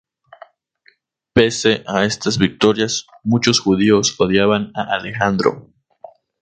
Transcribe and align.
Pese 1.31 1.83
a 1.85 2.03
estas 2.05 2.39
victorias, 2.39 3.05
muchos 3.23 3.59
judíos 3.59 4.15
odiaban 4.19 4.71
a 4.75 4.95
Alejandro. 4.95 5.69